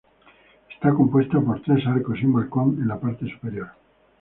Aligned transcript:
Está 0.73 0.91
compuesta 0.95 1.39
por 1.39 1.61
tres 1.61 1.85
arcos 1.85 2.17
y 2.21 2.25
un 2.25 2.33
balcón 2.33 2.75
en 2.81 2.87
la 2.87 2.99
parte 2.99 3.27
superior. 3.31 3.67